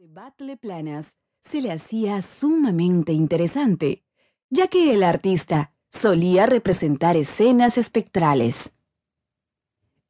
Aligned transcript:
de 0.00 0.08
Battle 0.08 0.56
Planas 0.56 1.14
se 1.42 1.60
le 1.60 1.70
hacía 1.70 2.22
sumamente 2.22 3.12
interesante, 3.12 4.02
ya 4.48 4.68
que 4.68 4.94
el 4.94 5.02
artista 5.02 5.74
solía 5.92 6.46
representar 6.46 7.18
escenas 7.18 7.76
espectrales. 7.76 8.72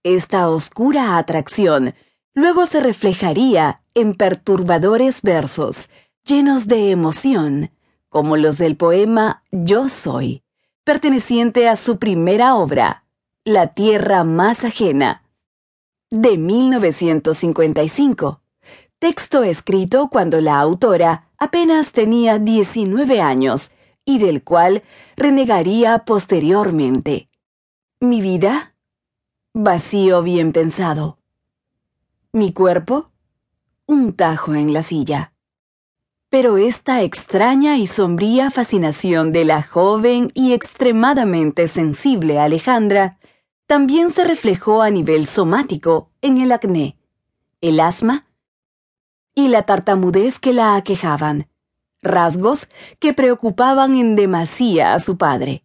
Esta 0.04 0.48
oscura 0.48 1.18
atracción 1.18 1.94
luego 2.34 2.66
se 2.66 2.78
reflejaría 2.78 3.82
en 3.94 4.14
perturbadores 4.14 5.22
versos 5.22 5.90
llenos 6.24 6.68
de 6.68 6.92
emoción, 6.92 7.72
como 8.08 8.36
los 8.36 8.58
del 8.58 8.76
poema 8.76 9.42
Yo 9.50 9.88
Soy, 9.88 10.44
perteneciente 10.84 11.68
a 11.68 11.74
su 11.74 11.98
primera 11.98 12.54
obra, 12.54 13.06
La 13.44 13.74
Tierra 13.74 14.22
Más 14.22 14.62
Ajena, 14.62 15.24
de 16.10 16.38
1955 16.38 18.40
texto 19.00 19.42
escrito 19.42 20.08
cuando 20.10 20.42
la 20.42 20.60
autora 20.60 21.30
apenas 21.38 21.92
tenía 21.92 22.38
19 22.38 23.22
años 23.22 23.70
y 24.04 24.18
del 24.18 24.44
cual 24.44 24.82
renegaría 25.16 26.00
posteriormente. 26.04 27.30
¿Mi 27.98 28.20
vida? 28.20 28.74
Vacío 29.54 30.22
bien 30.22 30.52
pensado. 30.52 31.18
¿Mi 32.32 32.52
cuerpo? 32.52 33.10
Un 33.86 34.12
tajo 34.12 34.54
en 34.54 34.74
la 34.74 34.82
silla. 34.82 35.32
Pero 36.28 36.58
esta 36.58 37.02
extraña 37.02 37.78
y 37.78 37.86
sombría 37.86 38.50
fascinación 38.50 39.32
de 39.32 39.46
la 39.46 39.62
joven 39.62 40.30
y 40.34 40.52
extremadamente 40.52 41.68
sensible 41.68 42.38
Alejandra 42.38 43.18
también 43.66 44.10
se 44.10 44.24
reflejó 44.24 44.82
a 44.82 44.90
nivel 44.90 45.26
somático 45.26 46.10
en 46.20 46.36
el 46.36 46.52
acné, 46.52 46.98
el 47.62 47.80
asma 47.80 48.26
y 49.40 49.48
la 49.48 49.62
tartamudez 49.62 50.38
que 50.38 50.52
la 50.52 50.76
aquejaban, 50.76 51.48
rasgos 52.02 52.68
que 52.98 53.14
preocupaban 53.14 53.96
en 53.96 54.16
demasía 54.16 54.94
a 54.94 54.98
su 54.98 55.16
padre. 55.16 55.64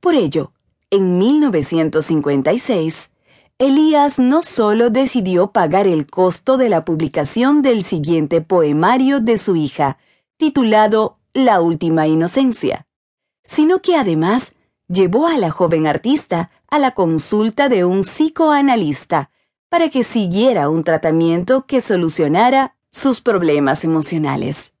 Por 0.00 0.14
ello, 0.14 0.52
en 0.90 1.18
1956, 1.18 3.10
Elías 3.58 4.18
no 4.18 4.42
solo 4.42 4.90
decidió 4.90 5.50
pagar 5.50 5.86
el 5.86 6.06
costo 6.06 6.56
de 6.56 6.68
la 6.68 6.84
publicación 6.84 7.62
del 7.62 7.84
siguiente 7.84 8.40
poemario 8.40 9.18
de 9.20 9.38
su 9.38 9.56
hija, 9.56 9.98
titulado 10.36 11.18
La 11.32 11.60
Última 11.60 12.06
Inocencia, 12.06 12.86
sino 13.44 13.80
que 13.80 13.96
además 13.96 14.52
llevó 14.86 15.26
a 15.26 15.36
la 15.38 15.50
joven 15.50 15.86
artista 15.86 16.50
a 16.70 16.78
la 16.78 16.92
consulta 16.92 17.68
de 17.68 17.84
un 17.84 18.02
psicoanalista 18.02 19.30
para 19.68 19.88
que 19.90 20.04
siguiera 20.04 20.68
un 20.68 20.84
tratamiento 20.84 21.66
que 21.66 21.80
solucionara 21.80 22.76
sus 22.90 23.20
problemas 23.20 23.84
emocionales. 23.84 24.72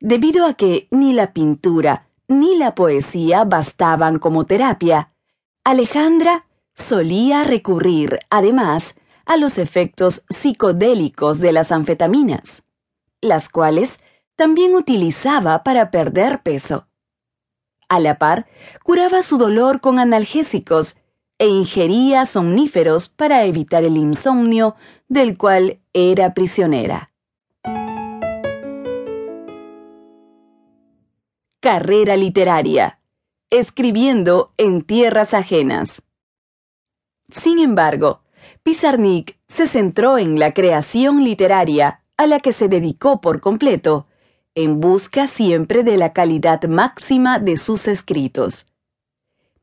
Debido 0.00 0.46
a 0.46 0.54
que 0.54 0.88
ni 0.90 1.12
la 1.12 1.32
pintura 1.32 2.08
ni 2.28 2.56
la 2.56 2.74
poesía 2.74 3.44
bastaban 3.44 4.18
como 4.18 4.44
terapia, 4.44 5.12
Alejandra 5.64 6.46
solía 6.74 7.44
recurrir, 7.44 8.20
además, 8.30 8.94
a 9.26 9.36
los 9.36 9.58
efectos 9.58 10.22
psicodélicos 10.28 11.38
de 11.40 11.52
las 11.52 11.72
anfetaminas, 11.72 12.64
las 13.20 13.48
cuales 13.48 13.98
también 14.36 14.74
utilizaba 14.74 15.62
para 15.62 15.90
perder 15.90 16.42
peso. 16.42 16.86
A 17.88 18.00
la 18.00 18.18
par, 18.18 18.46
curaba 18.82 19.22
su 19.22 19.38
dolor 19.38 19.80
con 19.80 19.98
analgésicos 19.98 20.96
e 21.38 21.46
ingería 21.46 22.26
somníferos 22.26 23.08
para 23.08 23.44
evitar 23.44 23.84
el 23.84 23.96
insomnio 23.96 24.76
del 25.08 25.36
cual 25.36 25.80
era 25.92 26.34
prisionera. 26.34 27.10
Carrera 31.60 32.16
literaria. 32.16 33.00
Escribiendo 33.50 34.52
en 34.56 34.82
tierras 34.82 35.32
ajenas. 35.32 36.02
Sin 37.30 37.58
embargo, 37.58 38.20
Pizarnik 38.62 39.38
se 39.48 39.66
centró 39.66 40.18
en 40.18 40.38
la 40.38 40.52
creación 40.52 41.24
literaria 41.24 42.02
a 42.16 42.26
la 42.26 42.40
que 42.40 42.52
se 42.52 42.68
dedicó 42.68 43.20
por 43.20 43.40
completo, 43.40 44.06
en 44.54 44.80
busca 44.80 45.26
siempre 45.26 45.82
de 45.82 45.96
la 45.96 46.12
calidad 46.12 46.62
máxima 46.64 47.38
de 47.38 47.56
sus 47.56 47.88
escritos. 47.88 48.66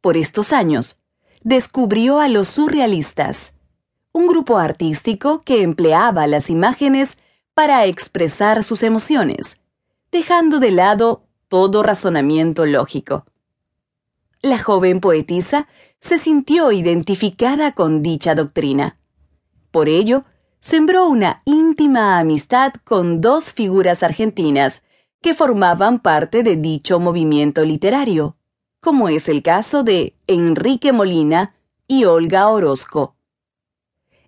Por 0.01 0.17
estos 0.17 0.51
años, 0.51 1.00
descubrió 1.43 2.19
a 2.19 2.27
los 2.27 2.47
surrealistas, 2.47 3.53
un 4.13 4.27
grupo 4.27 4.57
artístico 4.57 5.41
que 5.41 5.63
empleaba 5.63 6.27
las 6.27 6.49
imágenes 6.49 7.17
para 7.53 7.85
expresar 7.85 8.63
sus 8.63 8.83
emociones, 8.83 9.57
dejando 10.11 10.59
de 10.59 10.71
lado 10.71 11.23
todo 11.47 11.83
razonamiento 11.83 12.65
lógico. 12.65 13.25
La 14.41 14.57
joven 14.57 14.99
poetisa 14.99 15.67
se 15.99 16.17
sintió 16.17 16.71
identificada 16.71 17.71
con 17.71 18.01
dicha 18.01 18.33
doctrina. 18.33 18.97
Por 19.69 19.87
ello, 19.87 20.25
sembró 20.59 21.07
una 21.07 21.41
íntima 21.45 22.19
amistad 22.19 22.73
con 22.83 23.21
dos 23.21 23.51
figuras 23.51 24.03
argentinas 24.03 24.83
que 25.21 25.35
formaban 25.35 25.99
parte 25.99 26.41
de 26.41 26.55
dicho 26.55 26.99
movimiento 26.99 27.63
literario, 27.63 28.35
como 28.81 29.09
es 29.09 29.29
el 29.29 29.43
caso 29.43 29.83
de 29.83 30.15
Enrique 30.25 30.91
Molina 30.91 31.53
y 31.87 32.05
Olga 32.05 32.49
Orozco. 32.49 33.15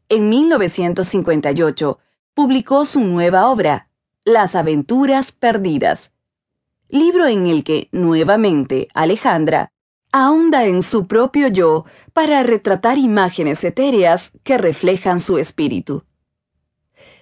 En 0.09 0.29
1958 0.29 1.99
publicó 2.35 2.85
su 2.85 3.01
nueva 3.01 3.47
obra, 3.49 3.89
Las 4.25 4.55
aventuras 4.55 5.31
perdidas, 5.31 6.11
libro 6.87 7.25
en 7.25 7.47
el 7.47 7.63
que, 7.63 7.89
nuevamente, 7.91 8.87
Alejandra 8.93 9.71
ahonda 10.11 10.65
en 10.65 10.83
su 10.83 11.07
propio 11.07 11.47
yo 11.47 11.85
para 12.13 12.43
retratar 12.43 12.99
imágenes 12.99 13.63
etéreas 13.63 14.31
que 14.43 14.59
reflejan 14.59 15.19
su 15.19 15.39
espíritu. 15.39 16.03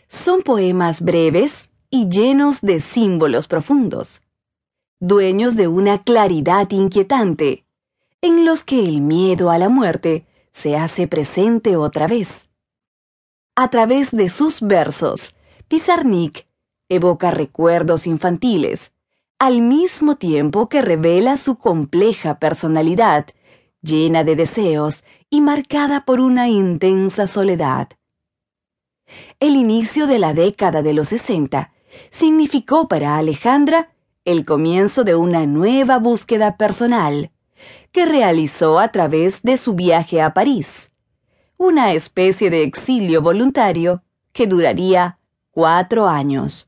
Son 0.09 0.41
poemas 0.41 0.99
breves 0.99 1.69
y 1.89 2.09
llenos 2.09 2.59
de 2.59 2.81
símbolos 2.81 3.47
profundos 3.47 4.21
dueños 5.01 5.55
de 5.55 5.67
una 5.67 6.03
claridad 6.03 6.69
inquietante, 6.69 7.65
en 8.21 8.45
los 8.45 8.63
que 8.63 8.85
el 8.87 9.01
miedo 9.01 9.49
a 9.49 9.57
la 9.57 9.67
muerte 9.67 10.27
se 10.51 10.75
hace 10.75 11.07
presente 11.07 11.75
otra 11.75 12.05
vez. 12.05 12.49
A 13.55 13.71
través 13.71 14.11
de 14.11 14.29
sus 14.29 14.61
versos, 14.61 15.33
Pizarnik 15.67 16.45
evoca 16.87 17.31
recuerdos 17.31 18.05
infantiles, 18.05 18.91
al 19.39 19.61
mismo 19.63 20.17
tiempo 20.17 20.69
que 20.69 20.83
revela 20.83 21.35
su 21.35 21.55
compleja 21.55 22.37
personalidad, 22.37 23.25
llena 23.81 24.23
de 24.23 24.35
deseos 24.35 25.03
y 25.31 25.41
marcada 25.41 26.05
por 26.05 26.19
una 26.19 26.47
intensa 26.47 27.25
soledad. 27.25 27.89
El 29.39 29.55
inicio 29.55 30.05
de 30.05 30.19
la 30.19 30.35
década 30.35 30.83
de 30.83 30.93
los 30.93 31.07
60 31.07 31.73
significó 32.11 32.87
para 32.87 33.17
Alejandra 33.17 33.89
el 34.25 34.45
comienzo 34.45 35.03
de 35.03 35.15
una 35.15 35.45
nueva 35.45 35.97
búsqueda 35.97 36.57
personal 36.57 37.31
que 37.91 38.05
realizó 38.05 38.79
a 38.79 38.89
través 38.89 39.41
de 39.41 39.57
su 39.57 39.73
viaje 39.73 40.21
a 40.21 40.33
París, 40.33 40.91
una 41.57 41.93
especie 41.93 42.49
de 42.49 42.63
exilio 42.63 43.21
voluntario 43.21 44.03
que 44.31 44.47
duraría 44.47 45.19
cuatro 45.51 46.07
años. 46.07 46.67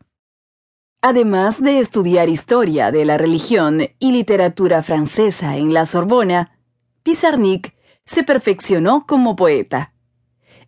Además 1.01 1.61
de 1.61 1.79
estudiar 1.79 2.29
historia 2.29 2.91
de 2.91 3.05
la 3.05 3.17
religión 3.17 3.81
y 3.99 4.11
literatura 4.11 4.83
francesa 4.83 5.57
en 5.57 5.73
la 5.73 5.85
Sorbona, 5.85 6.57
Pizarnik 7.03 7.75
se 8.05 8.23
perfeccionó 8.23 9.05
como 9.05 9.35
poeta. 9.35 9.93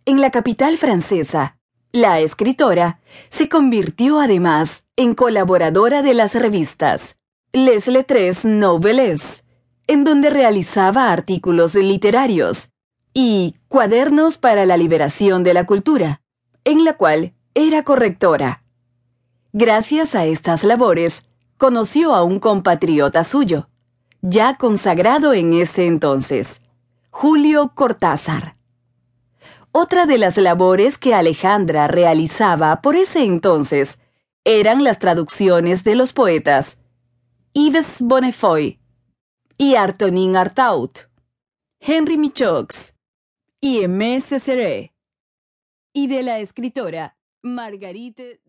En 0.04 0.20
la 0.20 0.30
capital 0.30 0.76
francesa, 0.78 1.55
la 1.92 2.20
escritora 2.20 3.00
se 3.30 3.48
convirtió 3.48 4.20
además 4.20 4.84
en 4.96 5.14
colaboradora 5.14 6.02
de 6.02 6.14
las 6.14 6.34
revistas 6.34 7.16
Les 7.52 7.86
Lettres 7.86 8.44
Nouvelles, 8.44 9.44
en 9.86 10.04
donde 10.04 10.30
realizaba 10.30 11.12
artículos 11.12 11.74
literarios, 11.74 12.70
y 13.14 13.56
Cuadernos 13.68 14.36
para 14.36 14.66
la 14.66 14.76
Liberación 14.76 15.42
de 15.42 15.54
la 15.54 15.64
Cultura, 15.64 16.20
en 16.64 16.84
la 16.84 16.94
cual 16.94 17.32
era 17.54 17.82
correctora. 17.82 18.62
Gracias 19.52 20.14
a 20.14 20.26
estas 20.26 20.64
labores, 20.64 21.22
conoció 21.56 22.14
a 22.14 22.22
un 22.22 22.40
compatriota 22.40 23.24
suyo, 23.24 23.68
ya 24.20 24.58
consagrado 24.58 25.32
en 25.32 25.54
ese 25.54 25.86
entonces, 25.86 26.60
Julio 27.10 27.72
Cortázar. 27.74 28.55
Otra 29.78 30.06
de 30.06 30.16
las 30.16 30.38
labores 30.38 30.96
que 30.96 31.12
Alejandra 31.12 31.86
realizaba 31.86 32.80
por 32.80 32.96
ese 32.96 33.24
entonces 33.24 33.98
eran 34.42 34.82
las 34.84 34.98
traducciones 34.98 35.84
de 35.84 35.96
los 35.96 36.14
poetas. 36.14 36.78
Yves 37.52 38.00
Bonnefoy 38.00 38.80
y 39.58 39.74
Artonin 39.74 40.34
Artaud, 40.34 40.92
Henry 41.78 42.16
Michox 42.16 42.94
y 43.60 43.82
Aimé 43.82 44.22
Césaire, 44.22 44.94
y 45.92 46.06
de 46.06 46.22
la 46.22 46.38
escritora 46.38 47.18
Marguerite 47.42 48.40